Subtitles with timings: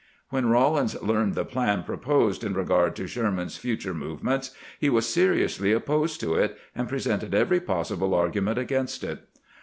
[0.31, 5.43] When Eawlins learned the plan proposed in regard to Sherman's future movements, he was seri
[5.43, 9.27] ously opposed to it, and presented every possible argu ment against it.